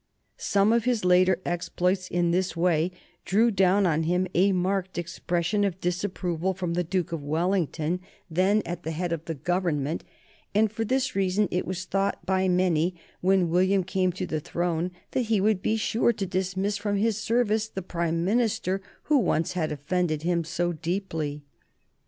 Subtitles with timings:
[0.39, 2.91] Some of his later exploits in this way
[3.23, 8.63] drew down on him a marked expression of disapproval from the Duke of Wellington, then
[8.65, 10.03] at the head of the Government,
[10.55, 14.89] and for this reason it was thought by many, when William came to the throne,
[15.11, 19.53] that he would be sure to dismiss from his service the Prime Minister who once
[19.53, 21.43] had offended him so deeply.